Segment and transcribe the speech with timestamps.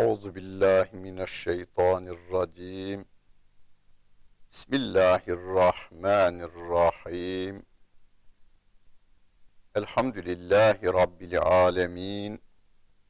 [0.00, 3.04] أعوذ بالله من الشيطان الرجيم
[4.52, 7.62] بسم الله الرحمن الرحيم
[9.76, 12.38] الحمد لله رب العالمين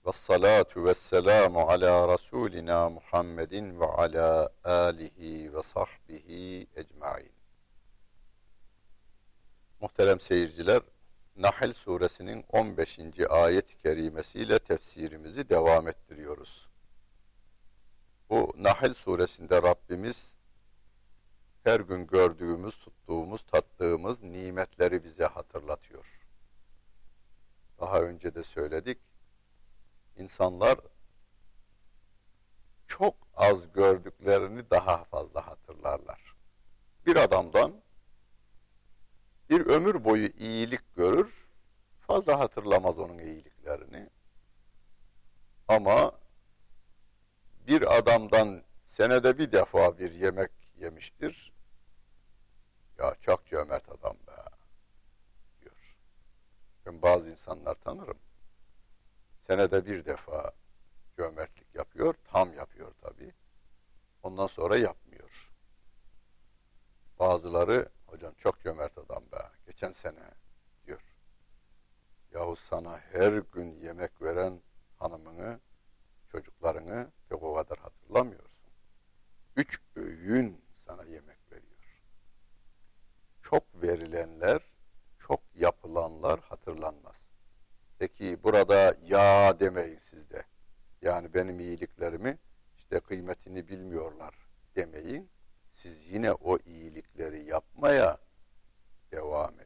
[0.04, 6.28] والصلاة والسلام على رسولنا محمد وعلى آله وصحبه
[6.76, 7.30] ecmain.
[9.80, 10.82] Muhterem seyirciler,
[11.36, 13.26] Nahl suresinin 15.
[13.28, 16.66] ayet-i kerimesiyle tefsirimizi devam ettiriyoruz.
[18.31, 20.33] Bu Nahl suresinde Rabbimiz
[21.63, 26.05] her gün gördüğümüz, tuttuğumuz, tattığımız nimetleri bize hatırlatıyor.
[27.79, 28.97] Daha önce de söyledik.
[30.17, 30.79] İnsanlar
[32.87, 36.35] çok az gördüklerini daha fazla hatırlarlar.
[37.05, 37.81] Bir adamdan
[39.49, 41.47] bir ömür boyu iyilik görür,
[41.99, 44.09] fazla hatırlamaz onun iyiliklerini.
[45.67, 46.20] Ama
[47.71, 51.53] bir adamdan senede bir defa bir yemek yemiştir.
[52.99, 54.41] Ya çok cömert adam be
[55.61, 55.95] diyor.
[56.85, 58.17] Ben bazı insanlar tanırım.
[59.47, 60.51] Senede bir defa
[61.17, 63.33] cömertlik yapıyor, tam yapıyor tabii.
[64.23, 65.51] Ondan sonra yapmıyor.
[67.19, 69.49] Bazıları hocam çok cömert adam be.
[69.65, 70.31] Geçen sene
[70.85, 71.01] diyor.
[72.33, 74.61] Yahu sana her gün yemek veren
[74.97, 75.59] hanımını,
[76.31, 78.69] çocuklarını pek o kadar hatırlamıyorsun.
[79.55, 82.01] Üç öğün sana yemek veriyor.
[83.41, 84.61] Çok verilenler,
[85.19, 87.15] çok yapılanlar hatırlanmaz.
[87.99, 90.43] Peki burada ya demeyin sizde.
[91.01, 92.37] Yani benim iyiliklerimi
[92.77, 94.35] işte kıymetini bilmiyorlar
[94.75, 95.29] demeyin.
[95.73, 98.17] Siz yine o iyilikleri yapmaya
[99.11, 99.60] devam edin.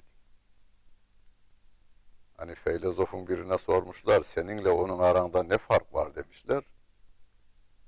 [2.67, 6.63] Filozofun birine sormuşlar, seninle onun aranda ne fark var demişler.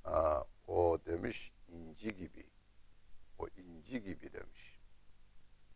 [0.04, 2.50] Ha, o demiş, inci gibi.
[3.40, 4.80] O inci gibi demiş.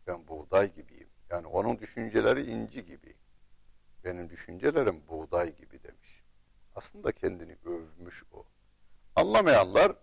[0.06, 1.08] Ben buğday gibiyim.
[1.30, 3.16] Yani onun düşünceleri inci gibi.
[4.04, 6.22] Benim düşüncelerim buğday gibi demiş.
[6.74, 8.44] Aslında kendini övmüş o.
[9.16, 9.96] Anlamayanlar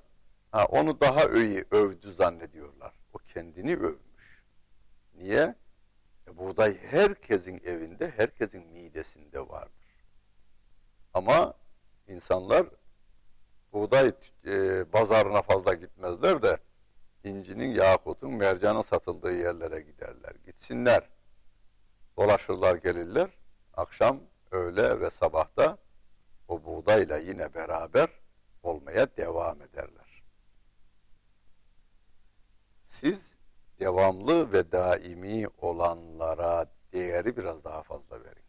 [0.52, 2.94] ha, onu daha iyi övdü zannediyorlar.
[3.13, 4.44] O kendini övmüş.
[5.13, 5.56] Niye?
[6.29, 10.06] E, buğday herkesin evinde, herkesin midesinde vardır.
[11.13, 11.53] Ama
[12.07, 12.66] insanlar
[13.73, 14.12] buğday
[14.45, 16.57] e, pazarına fazla gitmezler de
[17.23, 20.35] incinin, yakutun, mercanın satıldığı yerlere giderler.
[20.45, 21.09] Gitsinler.
[22.17, 23.29] Dolaşırlar, gelirler.
[23.73, 24.19] Akşam,
[24.51, 25.78] öğle ve sabahta
[26.47, 28.09] o buğdayla yine beraber
[28.63, 30.23] olmaya devam ederler.
[32.88, 33.35] Siz
[33.89, 38.44] devamlı ve daimi olanlara değeri biraz daha fazla verin.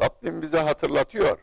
[0.00, 1.38] Rabbim bize hatırlatıyor.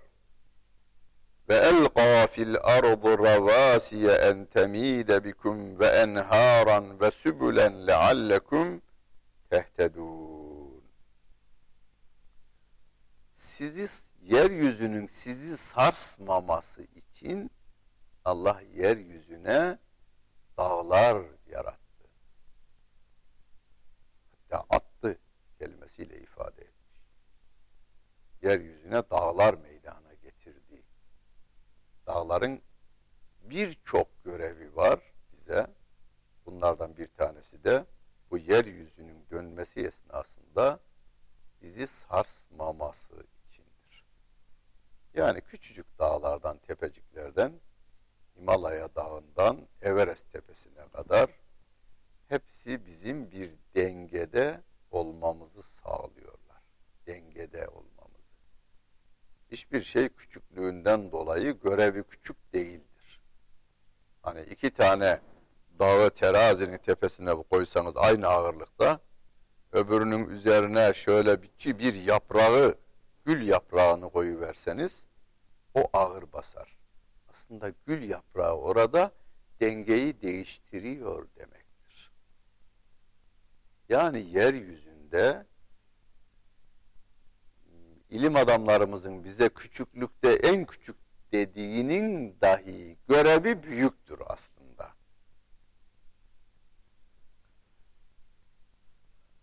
[1.49, 8.81] Ve elqa fil ardı ravasiye en temide bikum ve enharan ve sübülen leallekum
[9.49, 10.83] tehtedun.
[13.35, 13.87] Sizi
[14.21, 17.51] yeryüzünün sizi sarsmaması için
[18.25, 19.77] Allah yeryüzüne
[20.57, 21.82] dağlar yarattı.
[24.53, 25.19] Hatta attı
[25.59, 27.01] kelimesiyle ifade etmiş.
[28.41, 30.83] Yeryüzüne dağlar meydana getirdi.
[32.07, 32.61] Dağların
[33.41, 34.99] birçok görevi var
[35.31, 35.67] bize.
[36.45, 37.85] Bunlardan bir tanesi de
[38.31, 40.79] bu yeryüzünün dönmesi esnasında
[41.61, 44.05] bizi sarsmaması içindir.
[45.13, 47.53] Yani küçücük dağlardan, tepeciklerden
[48.35, 51.29] Himalaya dağından Everest tepesine kadar
[52.27, 53.62] hepsi bizim bir
[61.83, 63.21] görevi küçük değildir.
[64.21, 65.19] Hani iki tane
[65.79, 68.99] dağı terazinin tepesine koysanız aynı ağırlıkta
[69.71, 72.75] öbürünün üzerine şöyle bir, bir yaprağı,
[73.25, 75.03] gül yaprağını koyuverseniz
[75.73, 76.77] o ağır basar.
[77.29, 79.11] Aslında gül yaprağı orada
[79.59, 82.11] dengeyi değiştiriyor demektir.
[83.89, 85.45] Yani yeryüzünde
[88.09, 91.02] ilim adamlarımızın bize küçüklükte en küçük
[91.33, 94.93] dediğinin dahi görevi büyüktür aslında.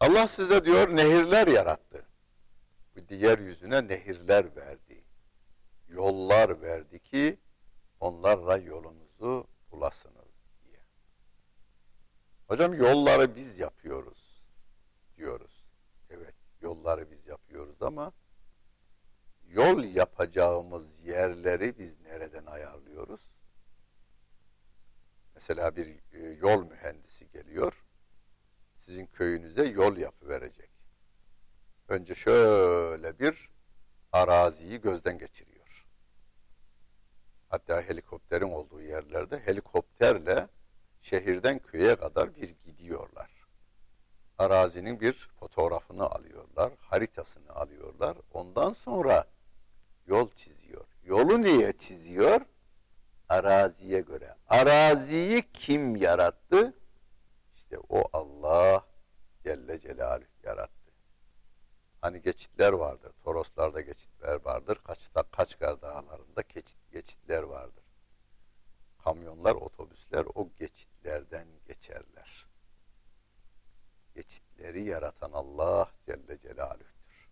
[0.01, 2.07] Allah size diyor nehirler yarattı.
[2.97, 5.05] Bu yeryüzüne nehirler verdi.
[5.89, 7.39] Yollar verdi ki
[8.01, 10.29] onlarla yolunuzu bulasınız
[10.65, 10.81] diye.
[12.49, 14.43] Hocam yolları biz yapıyoruz
[15.17, 15.65] diyoruz.
[16.11, 18.13] Evet yolları biz yapıyoruz ama
[19.53, 23.21] yol yapacağımız yerleri biz nereden ayarlıyoruz?
[25.35, 27.85] Mesela bir e, yol mühendisi geliyor.
[28.85, 30.71] Sizin köyünüze yol yapıverecek.
[31.89, 33.51] Önce şöyle bir
[34.13, 35.87] araziyi gözden geçiriyor.
[37.49, 40.49] Hatta helikopterin olduğu yerlerde helikopterle
[41.03, 43.31] şehirden köye kadar bir gidiyorlar.
[44.39, 48.17] Arazinin bir fotoğrafını alıyorlar, haritasını alıyorlar.
[48.33, 49.25] Ondan sonra
[50.11, 50.87] yol çiziyor.
[51.05, 52.41] Yolu niye çiziyor?
[53.29, 54.37] Araziye göre.
[54.49, 56.75] Araziyi kim yarattı?
[57.57, 58.87] İşte o Allah
[59.43, 60.93] Celle Celaluhu yarattı.
[62.01, 63.13] Hani geçitler vardır.
[63.25, 64.79] Toroslarda geçitler vardır.
[64.85, 67.85] Kaçta, Kaçkar dağlarında geçit, geçitler vardır.
[69.05, 72.47] Kamyonlar, otobüsler o geçitlerden geçerler.
[74.15, 77.29] Geçitleri yaratan Allah Celle Celaluhu'dur.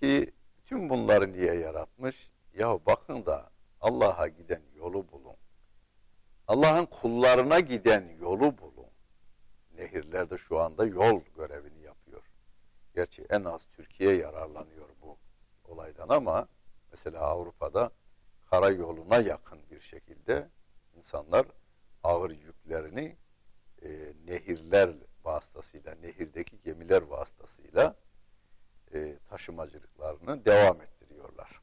[0.00, 0.34] Ki
[0.68, 2.30] tüm bunları niye yaratmış?
[2.54, 3.50] Ya bakın da
[3.80, 5.36] Allah'a giden yolu bulun.
[6.46, 8.90] Allah'ın kullarına giden yolu bulun.
[9.74, 12.22] Nehirlerde şu anda yol görevini yapıyor.
[12.94, 15.18] Gerçi en az Türkiye yararlanıyor bu
[15.64, 16.48] olaydan ama
[16.90, 17.90] mesela Avrupa'da
[18.50, 20.48] karayoluna yakın bir şekilde
[20.96, 21.46] insanlar
[22.02, 23.16] ağır yüklerini
[23.82, 24.90] e, nehirler
[25.24, 27.96] vasıtasıyla, nehirdeki gemiler vasıtasıyla
[28.94, 31.60] e, taşımacılıklarını devam ettiriyorlar.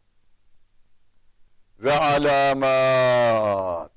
[1.79, 3.91] Ve alamat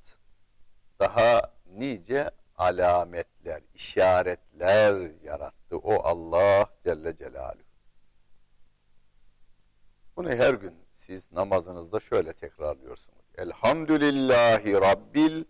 [1.01, 7.63] daha nice alametler, işaretler yarattı o Allah Celle Celaluhu.
[10.17, 13.25] Bunu her gün siz namazınızda şöyle tekrarlıyorsunuz.
[13.39, 15.45] Elhamdülillahi Rabbil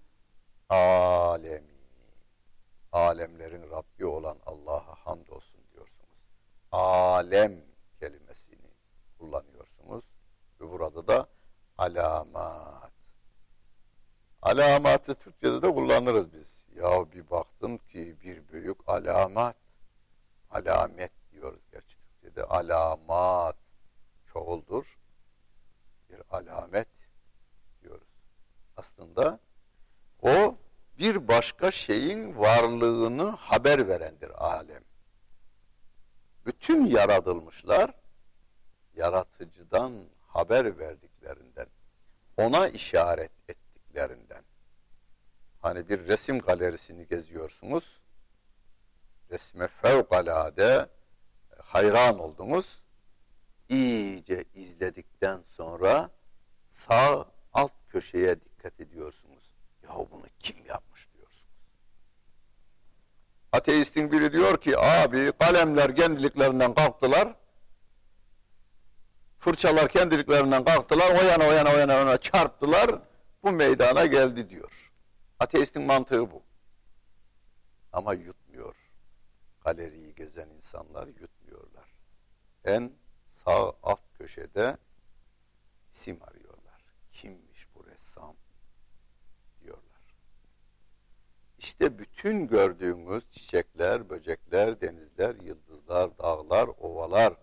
[0.69, 1.79] alemin.
[2.93, 6.09] Alemlerin Rabbi olan Allah'a hamdolsun diyorsunuz.
[6.73, 7.68] Alem
[9.19, 10.05] kullanıyorsunuz.
[10.61, 11.29] Ve burada da
[11.79, 12.93] alamat.
[14.43, 16.59] Alamatı Türkçe'de de kullanırız biz.
[16.76, 19.56] Ya bir baktım ki bir büyük alamat.
[20.50, 22.44] Alamet diyoruz gerçi Türkçe'de.
[22.44, 23.56] Alamat
[24.32, 24.99] çoğuldur.
[26.11, 26.88] Bir alamet
[27.82, 28.09] diyoruz.
[28.76, 29.38] Aslında
[30.23, 30.55] o
[30.99, 34.82] bir başka şeyin varlığını haber verendir alem.
[36.47, 37.94] Bütün yaratılmışlar
[38.99, 39.93] yaratıcıdan
[40.29, 41.67] haber verdiklerinden,
[42.37, 44.43] ona işaret ettiklerinden.
[45.61, 48.00] Hani bir resim galerisini geziyorsunuz,
[49.31, 50.89] resme fevkalade
[51.59, 52.83] hayran oldunuz,
[53.69, 56.11] iyice izledikten sonra
[56.71, 59.50] sağ alt köşeye dikkat ediyorsunuz.
[59.83, 61.45] Ya bunu kim yapmış diyorsunuz.
[63.53, 67.35] Ateistin biri diyor ki abi kalemler kendiliklerinden kalktılar.
[69.38, 71.11] Fırçalar kendiliklerinden kalktılar.
[71.11, 73.02] O yana o yana çarptılar.
[73.43, 74.93] Bu meydana geldi diyor.
[75.38, 76.43] Ateistin mantığı bu.
[77.93, 78.76] Ama yutmuyor.
[79.64, 81.94] Galeriyi gezen insanlar yutmuyorlar.
[82.64, 82.93] En
[83.44, 84.76] sağ alt köşede
[85.93, 86.82] isim arıyorlar.
[87.12, 88.37] Kimmiş bu ressam?
[89.61, 90.14] diyorlar.
[91.58, 97.35] İşte bütün gördüğümüz çiçekler, böcekler, denizler, yıldızlar, dağlar, ovalar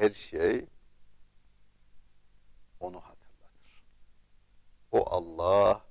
[0.00, 0.66] her şey
[2.80, 3.84] onu hatırlatır.
[4.92, 5.84] O Allah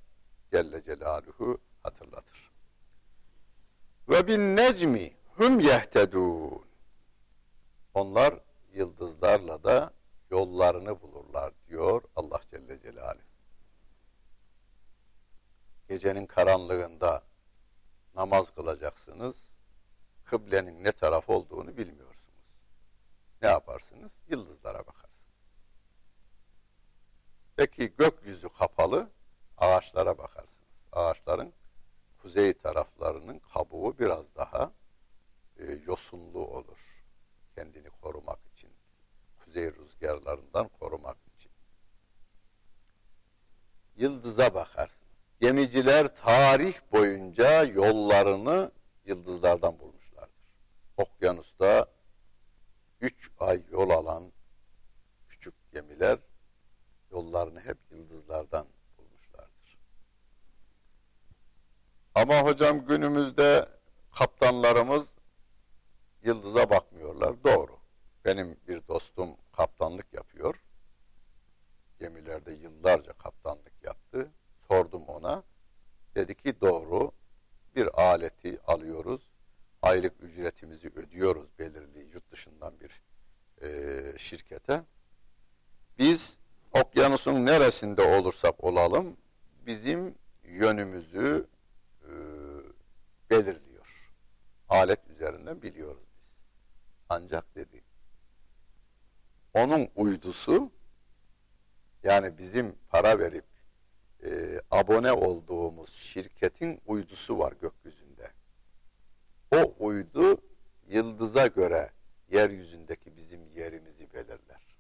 [0.52, 2.52] Celle Celaluhu hatırlatır.
[4.10, 6.66] Ve bin necmi hum yehtedun.
[7.94, 8.40] Onlar
[8.74, 9.94] yıldızlarla da
[10.32, 13.24] yollarını bulurlar diyor Allah Celle Celaluhu.
[15.88, 17.24] Gecenin karanlığında
[18.16, 19.36] namaz kılacaksınız.
[20.26, 22.09] Kıblenin ne taraf olduğunu bilmiyorsunuz.
[23.42, 24.12] Ne yaparsınız?
[24.28, 25.10] Yıldızlara bakarsınız.
[27.56, 29.10] Peki gökyüzü kapalı,
[29.58, 30.70] ağaçlara bakarsınız.
[30.92, 31.54] Ağaçların
[32.22, 34.72] kuzey taraflarının kabuğu biraz daha
[35.58, 37.04] e, yosunlu olur.
[37.56, 38.70] Kendini korumak için.
[39.40, 41.52] Kuzey rüzgarlarından korumak için.
[43.96, 45.00] Yıldıza bakarsınız.
[45.42, 48.72] Gemiciler tarih boyunca yollarını
[49.06, 50.36] yıldızlardan bulmuşlardır.
[50.98, 51.88] Okyanusta
[53.02, 54.32] üç ay yol alan
[55.30, 56.20] küçük gemiler
[57.12, 58.68] yollarını hep yıldızlardan
[58.98, 59.78] bulmuşlardır.
[62.30, 63.70] Ama hocam günümüzde
[64.12, 65.08] kaptanlarımız
[66.24, 67.44] yıldıza bakmıyorlar.
[67.44, 67.80] Doğru.
[68.26, 70.56] Benim bir dostum kaptanlık yapıyor.
[72.00, 74.32] Gemilerde yıllarca kaptanlık yaptı.
[74.68, 75.44] Sordum ona.
[76.16, 77.12] Dedi ki doğru.
[77.76, 79.22] Bir aleti alıyoruz.
[79.82, 83.02] Aylık ücretimizi ödüyoruz belirli yurt dışından bir
[83.68, 84.84] e, şirkete.
[85.98, 86.38] Biz
[86.72, 89.18] okyanusun neresinde olursak olalım
[89.66, 91.48] bizim yönümüzü
[92.10, 92.12] e,
[93.30, 94.12] belirliyor.
[94.70, 96.30] Alet üzerinden biliyoruz biz.
[97.10, 97.84] Ancak dedi,
[99.54, 100.72] onun uydusu
[102.04, 103.46] yani bizim para verip
[104.24, 108.32] e, abone olduğumuz şirketin uydusu var gökyüzünde.
[109.56, 110.42] O uydu
[110.88, 111.92] yıldıza göre
[112.32, 114.76] yeryüzündeki bizim yerimizi belirler.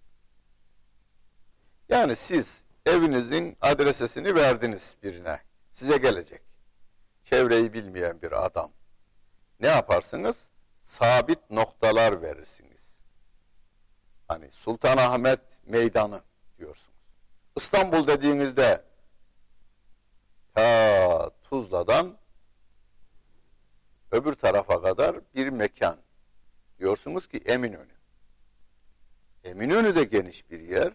[1.89, 5.41] Yani siz evinizin adresesini verdiniz birine.
[5.73, 6.41] Size gelecek.
[7.23, 8.71] Çevreyi bilmeyen bir adam.
[9.59, 10.49] Ne yaparsınız?
[10.85, 12.95] Sabit noktalar verirsiniz.
[14.27, 16.21] Hani Sultanahmet Meydanı
[16.57, 16.89] diyorsunuz.
[17.55, 18.83] İstanbul dediğinizde
[20.55, 22.18] ta Tuzla'dan
[24.11, 25.97] öbür tarafa kadar bir mekan.
[26.79, 27.99] Diyorsunuz ki Eminönü.
[29.43, 30.93] Eminönü de geniş bir yer.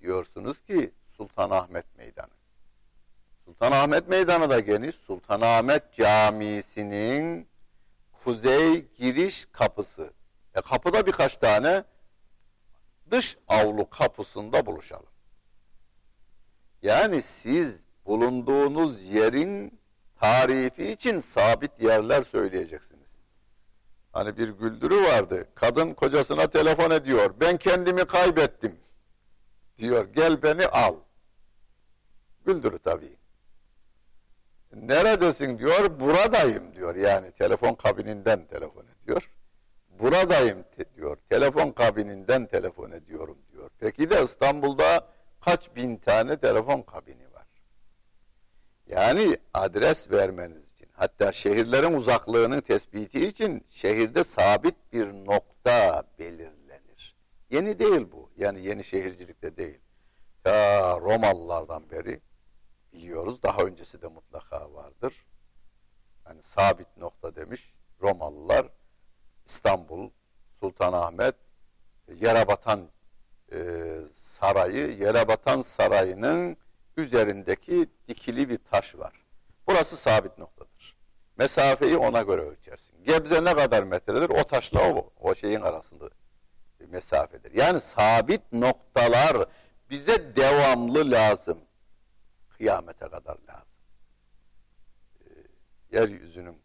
[0.00, 2.30] Diyorsunuz ki Sultanahmet Meydanı.
[3.44, 4.94] Sultanahmet Meydanı da geniş.
[4.94, 7.48] Sultanahmet Camisi'nin
[8.12, 10.12] kuzey giriş kapısı.
[10.54, 11.84] E kapıda birkaç tane
[13.10, 15.06] dış avlu kapısında buluşalım.
[16.82, 19.05] Yani siz bulunduğunuz
[20.46, 23.06] tarifi için sabit yerler söyleyeceksiniz.
[24.12, 25.48] Hani bir güldürü vardı.
[25.54, 27.34] Kadın kocasına telefon ediyor.
[27.40, 28.76] Ben kendimi kaybettim.
[29.78, 30.94] Diyor gel beni al.
[32.46, 33.16] Güldürü tabii.
[34.72, 36.00] Neredesin diyor.
[36.00, 36.94] Buradayım diyor.
[36.94, 39.30] Yani telefon kabininden telefon ediyor.
[39.98, 40.64] Buradayım
[40.96, 41.16] diyor.
[41.30, 43.70] Telefon kabininden telefon ediyorum diyor.
[43.78, 45.08] Peki de İstanbul'da
[45.40, 47.25] kaç bin tane telefon kabini?
[48.86, 57.16] Yani adres vermeniz için hatta şehirlerin uzaklığının tespiti için şehirde sabit bir nokta belirlenir.
[57.50, 58.30] Yeni değil bu.
[58.36, 59.78] Yani yeni şehircilikte değil.
[60.44, 62.20] Ta Romalılardan beri
[62.92, 63.42] biliyoruz.
[63.42, 65.26] Daha öncesi de mutlaka vardır.
[66.26, 68.68] Yani sabit nokta demiş Romalılar
[69.44, 70.10] İstanbul,
[70.60, 71.34] Sultanahmet,
[72.14, 72.88] Yerebatan
[73.52, 73.58] e,
[74.12, 76.56] Sarayı, Yerebatan Sarayı'nın
[76.96, 79.12] üzerindeki dikili bir taş var.
[79.66, 80.96] Burası sabit noktadır.
[81.38, 83.04] Mesafeyi ona göre ölçersin.
[83.04, 84.28] Gebze ne kadar metredir?
[84.28, 86.10] O taşla o, o şeyin arasında
[86.88, 87.52] mesafedir.
[87.54, 89.48] Yani sabit noktalar
[89.90, 91.58] bize devamlı lazım.
[92.48, 93.68] Kıyamete kadar lazım.
[95.20, 95.26] E,
[95.92, 96.60] yeryüzünün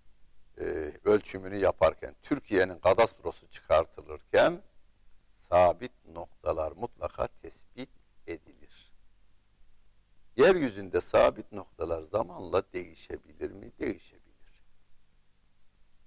[0.58, 0.64] e,
[1.06, 4.62] ölçümünü yaparken, Türkiye'nin kadastrosu çıkartılırken
[5.40, 7.90] sabit noktalar mutlaka tespit
[8.28, 8.61] edilir.
[10.42, 13.72] Yeryüzünde sabit noktalar zamanla değişebilir mi?
[13.80, 14.22] Değişebilir.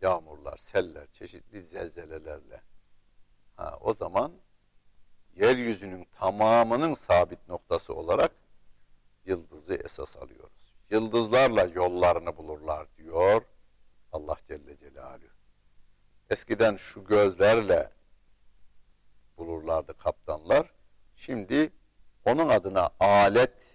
[0.01, 2.63] Yağmurlar, seller, çeşitli zelzelelerle.
[3.57, 4.33] Ha, o zaman
[5.37, 8.33] yeryüzünün tamamının sabit noktası olarak
[9.27, 10.75] yıldızı esas alıyoruz.
[10.91, 13.43] Yıldızlarla yollarını bulurlar diyor
[14.13, 15.35] Allah Celle Celaluhu.
[16.31, 17.91] Eskiden şu gözlerle
[19.39, 20.71] bulurlardı kaptanlar.
[21.17, 21.73] Şimdi
[22.25, 23.74] onun adına alet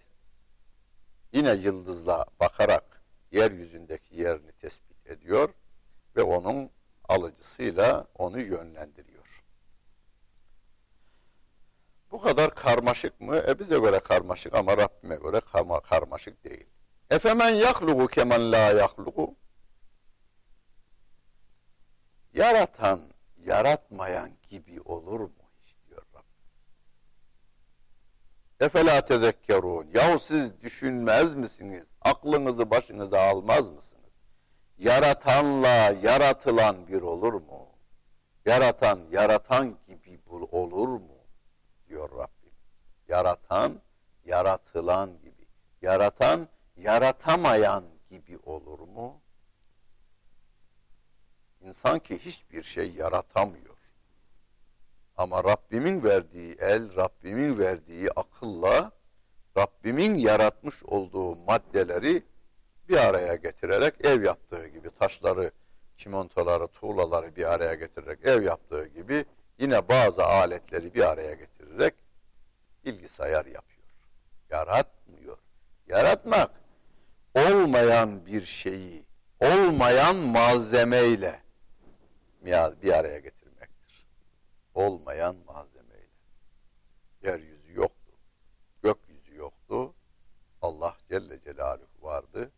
[1.31, 5.49] yine yıldızla bakarak yeryüzündeki yerini tespit ediyor
[6.15, 6.69] ve onun
[7.03, 9.43] alıcısıyla onu yönlendiriyor.
[12.11, 13.37] Bu kadar karmaşık mı?
[13.37, 16.65] E bize göre karmaşık ama Rabbime göre karma, karmaşık değil.
[17.09, 19.35] Efemen yahlugu kemen la yahlugu
[22.33, 26.23] Yaratan, yaratmayan gibi olur mu hiç diyor Rabbim.
[28.59, 29.87] Efela tezekkerun.
[29.93, 31.85] Yahu siz düşünmez misiniz?
[32.01, 34.13] Aklınızı başınıza almaz mısınız?
[34.77, 37.67] Yaratanla yaratılan bir olur mu?
[38.45, 41.17] Yaratan, yaratan gibi olur mu?
[41.87, 42.53] Diyor Rabbim.
[43.07, 43.81] Yaratan,
[44.25, 45.47] yaratılan gibi.
[45.81, 46.47] Yaratan,
[46.77, 49.21] yaratamayan gibi olur mu?
[51.61, 53.78] İnsan ki hiçbir şey yaratamıyor.
[55.19, 58.91] Ama Rabbimin verdiği el, Rabbimin verdiği akılla,
[59.57, 62.23] Rabbimin yaratmış olduğu maddeleri
[62.89, 65.51] bir araya getirerek ev yaptığı gibi taşları,
[65.97, 69.25] çimentoları, tuğlaları bir araya getirerek ev yaptığı gibi
[69.57, 71.93] yine bazı aletleri bir araya getirerek
[72.85, 73.87] bilgisayar yapıyor.
[74.49, 75.37] Yaratmıyor.
[75.87, 76.51] Yaratmak
[77.35, 79.05] olmayan bir şeyi
[79.39, 81.39] olmayan malzemeyle
[82.45, 83.38] bir araya getirmektir
[84.79, 86.09] olmayan malzemeyle.
[87.23, 88.13] Yeryüzü yoktu.
[88.83, 89.93] Gökyüzü yoktu.
[90.61, 92.51] Allah Celle Celaluhu vardı.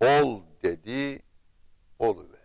[0.00, 1.22] Ol dedi,
[1.98, 2.38] oluverdi.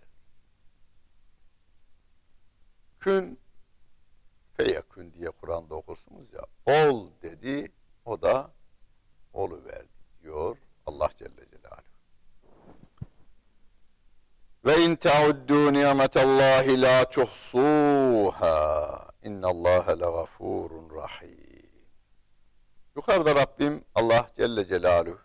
[2.99, 3.39] Kün
[4.57, 6.45] feyekün diye Kur'an'da okursunuz ya.
[6.65, 7.71] Ol dedi,
[8.05, 8.51] o da
[9.33, 9.87] oluverdi
[10.21, 11.93] diyor Allah Celle Celaluhu.
[14.65, 17.82] Ve in teuddu ni'metallahi la tuhsun
[18.33, 19.09] tuhsuha.
[19.23, 21.69] İnnallâhe legafurun rahim.
[22.95, 25.19] Yukarıda Rabbim Allah Celle Celaluhu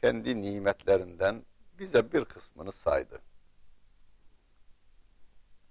[0.00, 1.44] kendi nimetlerinden
[1.78, 3.20] bize bir kısmını saydı.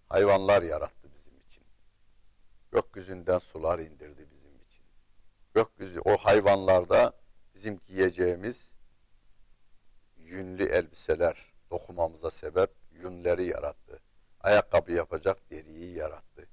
[0.09, 1.63] Hayvanlar yarattı bizim için.
[2.71, 4.83] Gökyüzünden sular indirdi bizim için.
[5.53, 7.13] Gökyüzü o hayvanlarda
[7.55, 8.69] bizim giyeceğimiz
[10.17, 13.99] yünlü elbiseler dokumamıza sebep yünleri yarattı.
[14.41, 16.50] Ayakkabı yapacak deriyi yarattı.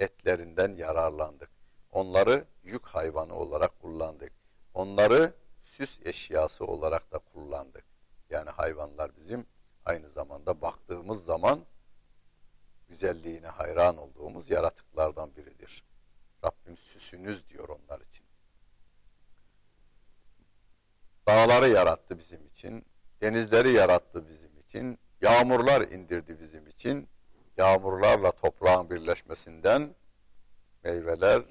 [0.00, 1.50] Etlerinden yararlandık.
[1.92, 4.32] Onları yük hayvanı olarak kullandık.
[4.74, 7.84] Onları süs eşyası olarak da kullandık.
[8.30, 9.46] Yani hayvanlar bizim
[9.84, 11.60] aynı zamanda baktığımız zaman
[12.88, 15.84] güzelliğine hayran olduğumuz yaratıklardan biridir.
[16.44, 18.24] Rabbim süsünüz diyor onlar için.
[21.28, 22.84] Dağları yarattı bizim için,
[23.20, 27.08] denizleri yarattı bizim için, yağmurlar indirdi bizim için.
[27.56, 29.94] Yağmurlarla toprağın birleşmesinden
[30.84, 31.42] meyveler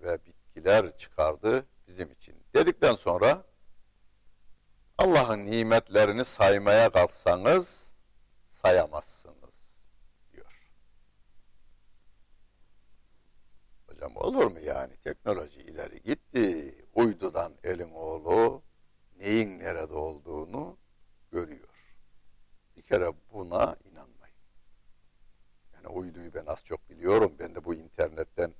[0.00, 2.34] ve bitkiler çıkardı bizim için.
[2.54, 3.44] Dedikten sonra
[4.98, 7.92] Allah'ın nimetlerini saymaya kalksanız
[8.48, 9.50] sayamazsınız
[10.32, 10.72] diyor.
[13.86, 14.96] Hocam olur mu yani?
[14.96, 16.74] Teknoloji ileri gitti.
[16.94, 18.62] Uydudan elin oğlu
[19.18, 20.76] neyin nerede olduğunu
[21.32, 21.68] görüyor.
[22.76, 23.76] Bir kere buna.
[25.84, 27.32] Yani uyduyu ben az çok biliyorum.
[27.38, 28.54] Ben de bu internetten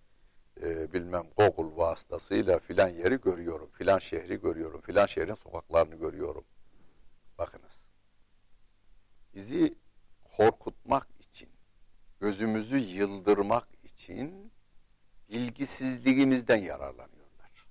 [0.63, 3.71] e, bilmem Google vasıtasıyla filan yeri görüyorum.
[3.73, 4.81] Filan şehri görüyorum.
[4.81, 6.45] Filan şehrin sokaklarını görüyorum.
[7.39, 7.73] Bakınız.
[9.35, 9.75] Bizi
[10.37, 11.49] korkutmak için,
[12.21, 14.53] gözümüzü yıldırmak için
[15.31, 17.67] bilgisizliğimizden yararlanıyorlar.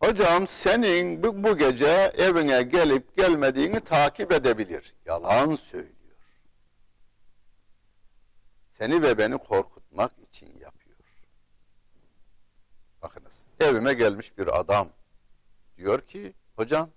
[0.00, 4.94] Hocam senin bu, bu gece evine gelip gelmediğini takip edebilir.
[5.06, 5.97] Yalan söylüyor.
[8.78, 10.98] Seni ve beni korkutmak için yapıyor.
[13.02, 14.88] Bakınız evime gelmiş bir adam
[15.76, 16.90] diyor ki hocam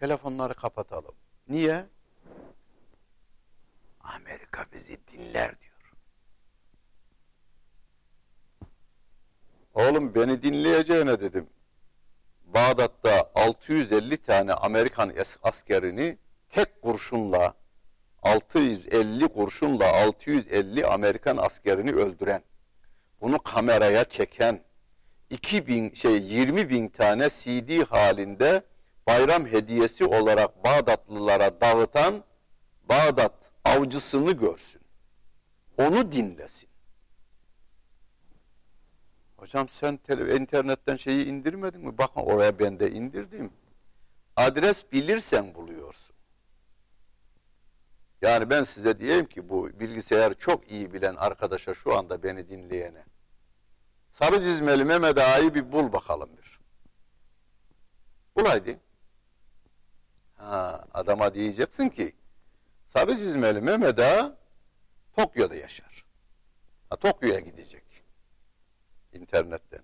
[0.00, 1.14] telefonları kapatalım.
[1.48, 1.86] Niye?
[4.00, 5.92] Amerika bizi dinler diyor.
[9.74, 11.46] Oğlum beni dinleyeceğine dedim.
[12.44, 16.18] Bağdat'ta 650 tane Amerikan askerini
[16.50, 17.54] tek kurşunla
[18.22, 22.42] 650 kurşunla 650 Amerikan askerini öldüren,
[23.20, 24.60] bunu kameraya çeken,
[25.30, 28.62] 2000 şey 20 bin tane CD halinde
[29.06, 32.24] bayram hediyesi olarak Bağdatlılara dağıtan
[32.88, 34.80] Bağdat avcısını görsün.
[35.78, 36.68] Onu dinlesin.
[39.36, 39.98] Hocam sen
[40.36, 41.98] internetten şeyi indirmedin mi?
[41.98, 43.50] Bakın oraya ben de indirdim.
[44.36, 46.07] Adres bilirsen buluyorsun.
[48.22, 53.04] Yani ben size diyeyim ki bu bilgisayar çok iyi bilen arkadaşa şu anda beni dinleyene.
[54.10, 56.60] Sarı çizmeli Mehmet Ağa'yı bir bul bakalım bir.
[58.36, 58.80] Bul haydi.
[60.36, 62.14] Ha, adama diyeceksin ki
[62.92, 64.36] sarı çizmeli Mehmet Ağa
[65.16, 66.04] Tokyo'da yaşar.
[66.90, 67.82] Ha, Tokyo'ya gidecek.
[69.12, 69.82] internetten.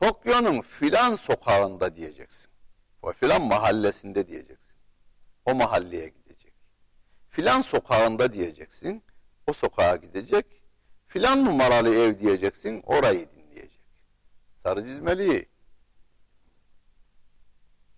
[0.00, 2.50] Tokyo'nun filan sokağında diyeceksin.
[3.02, 4.74] O filan mahallesinde diyeceksin.
[5.44, 6.25] O mahalleye gidecek.
[7.36, 9.02] Filan sokağında diyeceksin.
[9.46, 10.62] O sokağa gidecek.
[11.06, 12.82] Filan numaralı ev diyeceksin.
[12.86, 13.80] Orayı dinleyecek.
[14.62, 15.48] Sarı çizmeli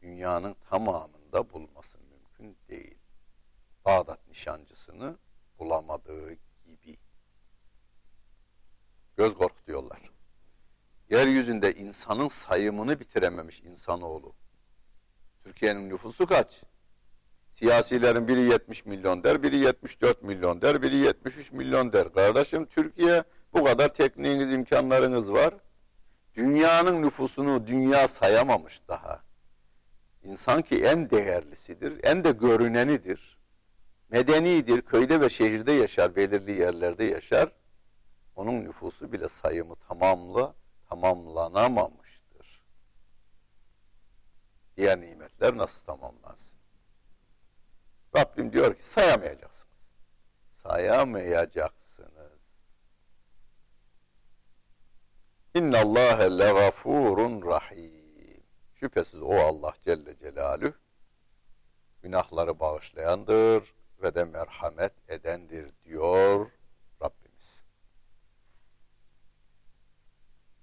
[0.03, 2.99] dünyanın tamamında bulması mümkün değil.
[3.85, 5.19] Bağdat nişancısını
[5.59, 6.33] bulamadığı
[6.67, 6.99] gibi.
[9.17, 10.11] Göz korkutuyorlar.
[11.11, 14.35] Yeryüzünde insanın sayımını bitirememiş insanoğlu.
[15.45, 16.63] Türkiye'nin nüfusu kaç?
[17.59, 22.13] Siyasilerin biri 70 milyon der, biri 74 milyon der, biri 73 milyon der.
[22.13, 25.55] Kardeşim Türkiye bu kadar tekniğiniz, imkanlarınız var.
[26.35, 29.23] Dünyanın nüfusunu dünya sayamamış daha.
[30.23, 33.39] İnsan ki en değerlisidir, en de görünenidir.
[34.11, 37.53] Medenidir, köyde ve şehirde yaşar, belirli yerlerde yaşar.
[38.37, 40.55] Onun nüfusu bile sayımı tamamla
[40.89, 42.63] tamamlanamamıştır.
[44.77, 46.48] Diğer nimetler nasıl tamamlansın?
[48.17, 49.67] Rabbim diyor ki sayamayacaksınız.
[50.63, 52.39] Sayamayacaksınız.
[55.55, 58.43] İnna Allahe legafurun rahim.
[58.75, 60.75] Şüphesiz o Allah Celle Celaluhu
[62.03, 66.51] günahları bağışlayandır ve de merhamet edendir diyor
[67.03, 67.65] Rabbimiz.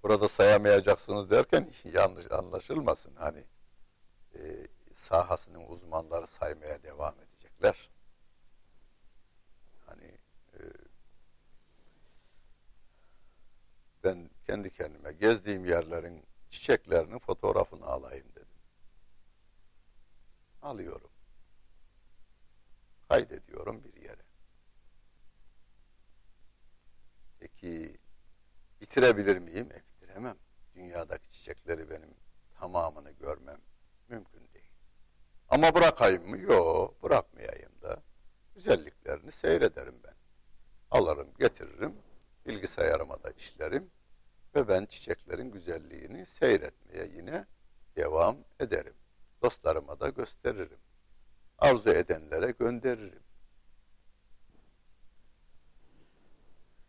[0.02, 3.14] Burada sayamayacaksınız derken yanlış anlaşılmasın.
[3.14, 3.44] Hani
[4.34, 7.14] e, sahasının uzmanları saymaya devam
[7.62, 7.90] Ver.
[9.86, 10.18] Hani
[10.54, 10.60] e,
[14.04, 18.46] ben kendi kendime gezdiğim yerlerin çiçeklerinin fotoğrafını alayım dedim.
[20.62, 21.10] Alıyorum.
[23.08, 24.22] Kaydediyorum bir yere.
[27.38, 27.98] Peki
[28.80, 29.68] bitirebilir miyim?
[29.72, 30.36] E bitiremem.
[30.74, 32.14] Dünyadaki çiçekleri benim
[32.54, 33.60] tamamını görmem
[34.08, 34.45] mümkün
[35.48, 36.38] ama bırakayım mı?
[36.38, 38.02] Yok, bırakmayayım da.
[38.54, 40.14] Güzelliklerini seyrederim ben.
[40.90, 41.94] Alırım, getiririm,
[42.46, 43.90] bilgisayarıma da işlerim
[44.54, 47.46] ve ben çiçeklerin güzelliğini seyretmeye yine
[47.96, 48.94] devam ederim.
[49.42, 50.78] Dostlarıma da gösteririm.
[51.58, 53.22] Arzu edenlere gönderirim.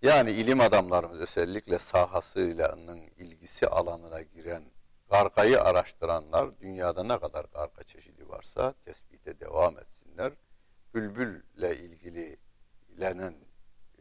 [0.01, 2.77] Yani ilim adamlarımız özellikle sahasıyla
[3.17, 4.63] ilgisi alanına giren,
[5.09, 10.33] kargayı araştıranlar dünyada ne kadar karga çeşidi varsa tespite devam etsinler.
[10.93, 12.37] Bülbülle ilgili
[12.99, 13.35] lenen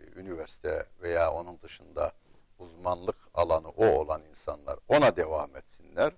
[0.00, 2.12] e, üniversite veya onun dışında
[2.58, 6.12] uzmanlık alanı o olan insanlar ona devam etsinler.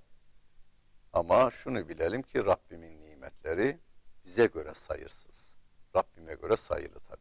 [1.13, 3.79] Ama şunu bilelim ki Rabbimin nimetleri
[4.25, 5.49] bize göre sayırsız.
[5.97, 7.21] Rabbime göre sayılı tabi.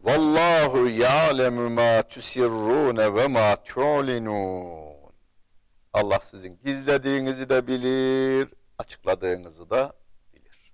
[0.00, 4.99] Vallahu ya'lemu ma tusirrun ve ma tu'linun.
[5.92, 9.92] Allah sizin gizlediğinizi de bilir, açıkladığınızı da
[10.32, 10.72] bilir.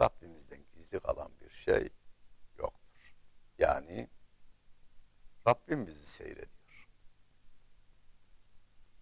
[0.00, 1.88] Rabbimizden gizli kalan bir şey
[2.58, 3.14] yoktur.
[3.58, 4.08] Yani
[5.48, 6.88] Rabbim bizi seyrediyor.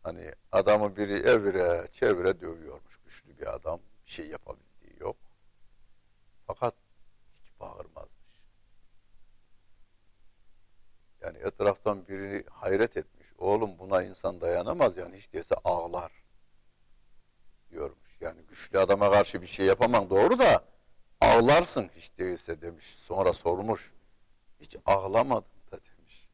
[0.03, 2.99] Hani adamı biri evire çevire dövüyormuş.
[3.05, 3.81] Güçlü bir adam.
[4.07, 5.17] Bir şey yapabildiği yok.
[6.47, 6.75] Fakat
[7.43, 8.19] hiç bağırmazmış.
[11.21, 13.18] Yani etraftan biri hayret etmiş.
[13.39, 16.13] Oğlum buna insan dayanamaz yani hiç değilse ağlar.
[17.71, 18.21] Diyormuş.
[18.21, 20.65] Yani güçlü adama karşı bir şey yapamam doğru da
[21.21, 22.97] ağlarsın hiç değilse demiş.
[23.07, 23.93] Sonra sormuş.
[24.61, 26.29] Hiç ağlamadım da demiş.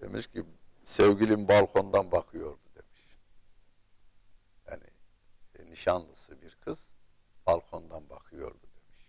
[0.00, 0.44] Demiş ki
[0.84, 3.16] sevgilim balkondan bakıyordu demiş.
[4.70, 4.84] Yani
[5.58, 6.86] e, nişanlısı bir kız
[7.46, 9.06] balkondan bakıyordu demiş.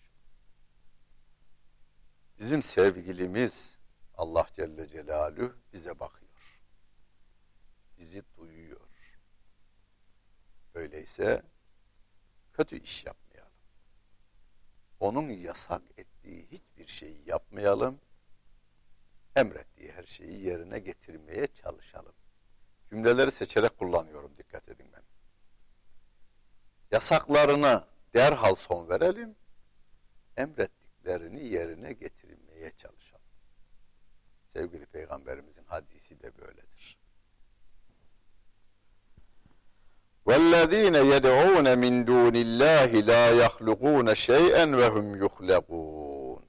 [2.39, 3.77] Bizim sevgilimiz
[4.17, 6.22] Allah Celle Celaluhu bize bakıyor.
[8.03, 8.79] Bizi duyuyor.
[10.73, 11.43] Öyleyse
[12.53, 13.53] kötü iş yapmayalım.
[14.99, 17.99] Onun yasak ettiği hiçbir şeyi yapmayalım.
[19.35, 22.13] Emrettiği her şeyi yerine getirmeye çalışalım.
[22.89, 25.03] Cümleleri seçerek kullanıyorum dikkat edin ben.
[26.91, 29.35] Yasaklarına derhal son verelim.
[30.37, 33.25] Emrettiklerini yerine getirmeye çalışalım.
[34.53, 37.02] Sevgili Peygamberimizin hadisi de böyledir.
[40.28, 46.42] وَالَّذ۪ينَ يَدْعُونَ مِنْ دُونِ اللّٰهِ لَا يَخْلُقُونَ شَيْئًا وَهُمْ يُخْلَقُونَ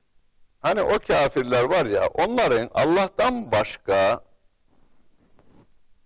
[0.60, 4.24] Hani o kafirler var ya, onların Allah'tan başka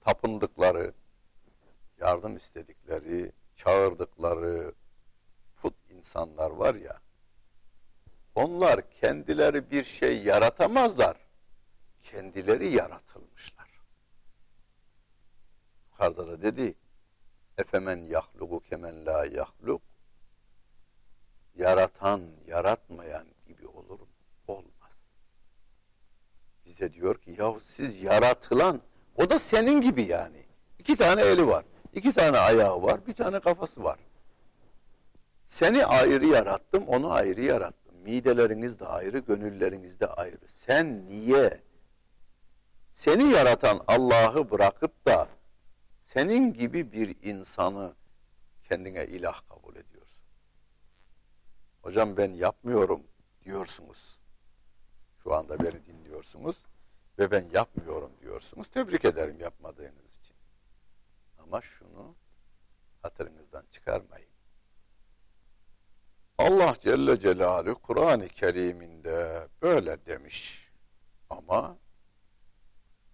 [0.06, 0.94] tapındıkları,
[2.00, 4.74] yardım istedikleri, çağırdıkları
[5.62, 7.00] put insanlar var ya,
[8.36, 11.18] onlar kendileri bir şey yaratamazlar.
[12.04, 13.70] Kendileri yaratılmışlar.
[15.92, 16.76] Yukarıda da dedi,
[17.59, 19.83] Efemen yahlugu kemen la yahluk.
[21.57, 24.07] Yaratan, yaratmayan gibi olur mu?
[24.49, 24.93] Olmaz.
[26.67, 28.81] Bize diyor ki yahu siz yaratılan,
[29.17, 30.45] o da senin gibi yani.
[30.79, 33.99] İki tane eli var, iki tane ayağı var, bir tane kafası var.
[35.47, 37.97] Seni ayrı yarattım, onu ayrı yarattım.
[38.05, 40.39] Mideleriniz de ayrı, gönülleriniz de ayrı.
[40.67, 41.61] Sen niye
[42.93, 45.29] seni yaratan Allah'ı bırakıp da
[46.19, 47.95] senin gibi bir insanı
[48.69, 50.23] kendine ilah kabul ediyorsun.
[51.83, 53.03] Hocam ben yapmıyorum
[53.45, 54.19] diyorsunuz.
[55.23, 56.57] Şu anda beni dinliyorsunuz
[57.19, 58.69] ve ben yapmıyorum diyorsunuz.
[58.69, 60.37] Tebrik ederim yapmadığınız için.
[61.39, 62.15] Ama şunu
[63.03, 64.31] hatırınızdan çıkarmayın.
[66.39, 70.69] Allah Celle Celaluhu Kur'an-ı Kerim'inde böyle demiş.
[71.31, 71.77] Ama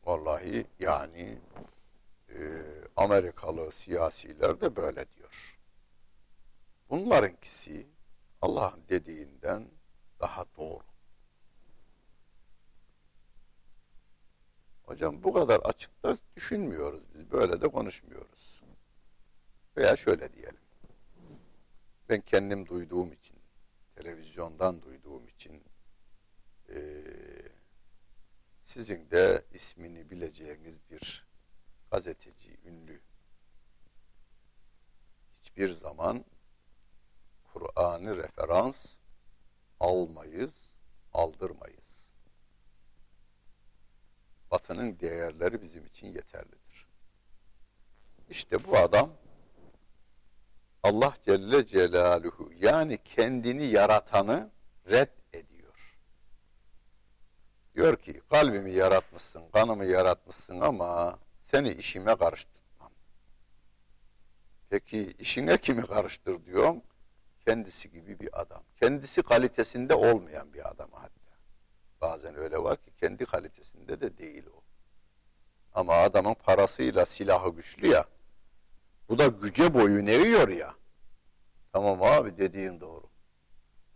[0.04, 1.38] vallahi yani
[2.28, 2.64] e,
[2.96, 5.58] Amerikalı siyasiler de böyle diyor.
[6.90, 7.86] Bunlarınkisi
[8.42, 9.70] Allah'ın dediğinden
[10.20, 10.84] daha doğru.
[14.82, 17.30] Hocam bu kadar açıkta düşünmüyoruz biz.
[17.30, 18.62] Böyle de konuşmuyoruz.
[19.76, 20.60] Veya şöyle diyelim.
[22.08, 23.36] Ben kendim duyduğum için,
[23.96, 25.62] televizyondan duyduğum için
[26.68, 27.02] e,
[28.64, 31.26] sizin de ismini bileceğiniz bir
[31.94, 33.00] gazeteci, ünlü
[35.40, 36.24] hiçbir zaman
[37.52, 38.86] Kur'an'ı referans
[39.80, 40.52] almayız,
[41.12, 42.06] aldırmayız.
[44.50, 46.86] Batının değerleri bizim için yeterlidir.
[48.28, 49.10] İşte bu adam
[50.82, 54.50] Allah Celle Celaluhu yani kendini yaratanı
[54.86, 55.98] red ediyor.
[57.74, 61.18] Diyor ki kalbimi yaratmışsın, kanımı yaratmışsın ama
[61.54, 62.90] seni işime karıştırmam.
[64.70, 66.82] Peki işine kimi karıştır diyorum?
[67.46, 68.62] Kendisi gibi bir adam.
[68.80, 71.30] Kendisi kalitesinde olmayan bir adam hatta.
[72.00, 74.62] Bazen öyle var ki kendi kalitesinde de değil o.
[75.74, 78.04] Ama adamın parasıyla silahı güçlü ya.
[79.08, 80.74] Bu da güce boyun eğiyor ya.
[81.72, 83.06] Tamam abi dediğin doğru.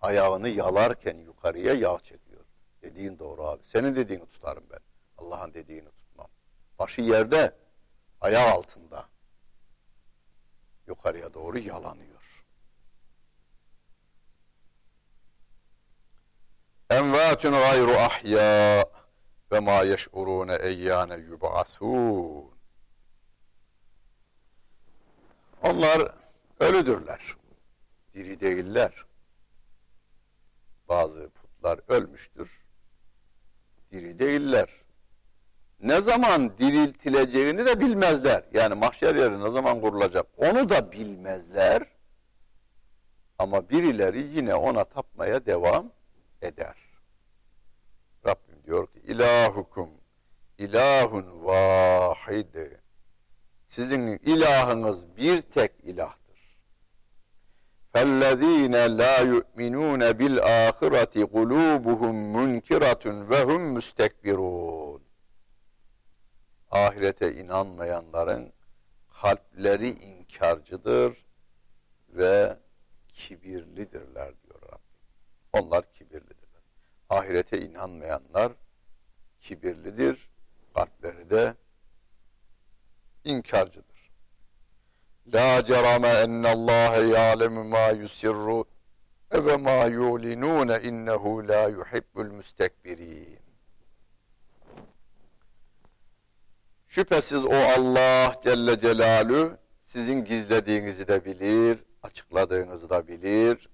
[0.01, 2.45] Ayağını yalarken yukarıya yağ çekiyor.
[2.83, 3.63] Dediğin doğru abi.
[3.65, 4.81] Senin dediğini tutarım ben.
[5.17, 5.98] Allah'ın dediğini tutmam.
[6.79, 7.57] Başı yerde,
[8.21, 9.09] ayağı altında.
[10.87, 12.45] Yukarıya doğru yalanıyor.
[16.91, 18.85] Envatun gayru ahya
[19.53, 22.59] ve ma yeş'urune eyyane yub'asun.
[25.63, 26.15] Onlar
[26.61, 27.37] ölüdürler.
[28.15, 29.05] Diri değiller.
[30.89, 32.65] Bazı putlar ölmüştür.
[33.93, 34.88] Diri değiller
[35.81, 38.45] ne zaman diriltileceğini de bilmezler.
[38.55, 41.83] Yani mahşer yeri ne zaman kurulacak onu da bilmezler.
[43.39, 45.93] Ama birileri yine ona tapmaya devam
[46.43, 46.75] eder.
[48.27, 49.91] Rabbim diyor ki ilahukum
[50.59, 52.81] ilahun vahidi.
[53.69, 56.59] Sizin ilahınız bir tek ilahtır.
[57.93, 63.81] Fellezine la yu'minun bil ahireti kulubuhum munkiratun ve hum.
[66.71, 68.53] Ahirete inanmayanların
[69.23, 71.27] kalpleri inkarcıdır
[72.09, 72.57] ve
[73.09, 74.79] kibirlidirler diyor Rabbim.
[75.53, 76.63] Onlar kibirlidirler.
[77.11, 78.53] Ahirete inanmayanlar
[79.41, 80.31] kibirlidir,
[80.75, 81.55] kalpleri de
[83.25, 84.11] inkarcıdır.
[85.27, 88.65] La cerame ennallâhe yâlemu mâ yusirru
[89.33, 93.38] ve mâ yulinûne innehu la yuhibbul müstekbirin.
[96.99, 99.57] Şüphesiz o Allah Celle Celalü
[99.87, 103.69] sizin gizlediğinizi de bilir, açıkladığınızı da bilir.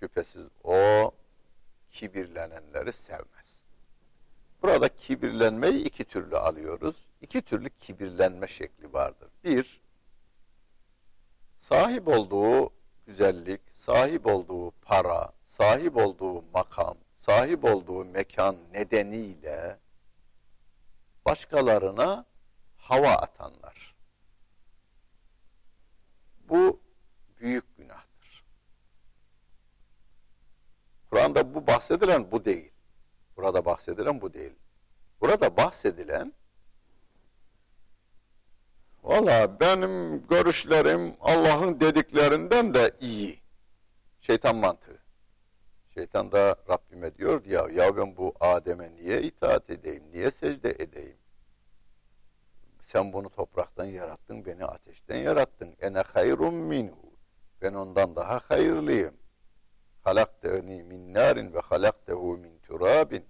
[0.00, 1.10] Şüphesiz o
[1.90, 3.56] kibirlenenleri sevmez.
[4.62, 6.96] Burada kibirlenmeyi iki türlü alıyoruz.
[7.20, 9.28] İki türlü kibirlenme şekli vardır.
[9.44, 9.80] Bir,
[11.58, 12.70] sahip olduğu
[13.06, 19.78] güzellik, sahip olduğu para, sahip olduğu makam, sahip olduğu mekan nedeniyle
[21.24, 22.24] başkalarına
[22.88, 23.94] hava atanlar.
[26.48, 26.80] Bu
[27.40, 28.44] büyük günahtır.
[31.10, 32.72] Kur'an'da bu bahsedilen bu değil.
[33.36, 34.52] Burada bahsedilen bu değil.
[35.20, 36.32] Burada bahsedilen
[39.02, 43.40] Valla benim görüşlerim Allah'ın dediklerinden de iyi.
[44.20, 44.98] Şeytan mantığı.
[45.94, 51.16] Şeytan da Rabbime diyor ya, ya ben bu Adem'e niye itaat edeyim, niye secde edeyim?
[52.86, 55.76] Sen bunu topraktan yarattın, beni ateşten yarattın.
[55.80, 57.12] Ene hayrun minhu.
[57.62, 59.14] Ben ondan daha hayırlıyım.
[60.02, 63.24] Halakteni min narin ve halaktehu min turabin.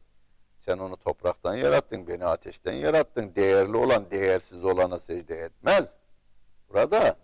[0.65, 3.35] Sen onu topraktan yarattın, beni ateşten yarattın.
[3.35, 5.95] Değerli olan değersiz olana secde etmez.
[6.69, 7.17] Burada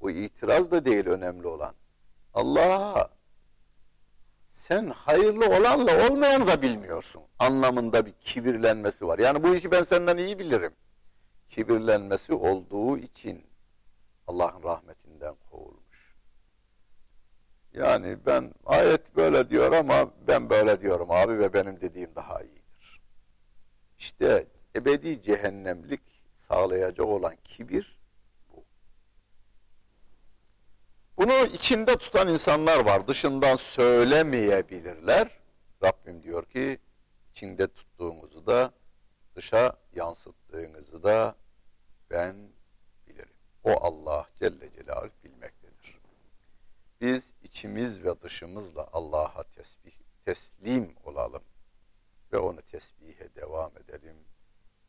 [0.00, 1.74] bu itiraz da değil önemli olan.
[2.34, 3.10] Allah'a
[4.52, 7.22] sen hayırlı olanla olmayanı da bilmiyorsun.
[7.38, 9.18] Anlamında bir kibirlenmesi var.
[9.18, 10.72] Yani bu işi ben senden iyi bilirim.
[11.48, 13.46] Kibirlenmesi olduğu için
[14.26, 16.14] Allah'ın rahmetinden kovulmuş.
[17.72, 23.00] Yani ben ayet böyle diyor ama ben böyle diyorum abi ve benim dediğim daha iyidir.
[23.98, 26.00] İşte ebedi cehennemlik
[26.48, 27.98] sağlayacak olan kibir
[28.50, 28.64] bu.
[31.16, 33.08] Bunu içinde tutan insanlar var.
[33.08, 35.30] Dışından söylemeyebilirler.
[35.82, 36.78] Rabbim diyor ki
[37.30, 38.72] içinde tuttuğunuzu da
[39.36, 41.34] dışa yansıttığınızı da
[42.10, 42.36] ben
[43.06, 43.34] bilirim.
[43.64, 46.00] O Allah Celle Celaluhu bilmektedir.
[47.00, 49.92] Biz içimiz ve dışımızla Allah'a tesbih,
[50.24, 51.42] teslim olalım
[52.32, 54.16] ve onu tesbihe devam edelim.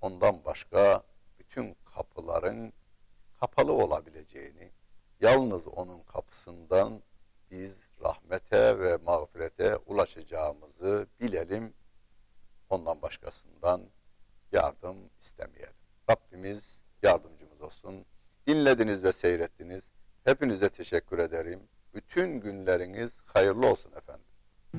[0.02, 1.04] Ondan başka
[1.40, 2.74] bütün kapıların
[3.40, 4.72] kapalı olabileceğini,
[5.22, 7.02] yalnız onun kapısından
[7.52, 11.74] biz rahmete ve mağfirete ulaşacağımızı bilelim.
[12.70, 13.82] Ondan başkasından
[14.52, 15.74] yardım istemeyelim.
[16.10, 18.06] Rabbimiz yardımcımız olsun.
[18.48, 19.84] Dinlediniz ve seyrettiniz.
[20.24, 21.60] Hepinize teşekkür ederim.
[21.94, 24.26] Bütün günleriniz hayırlı olsun efendim.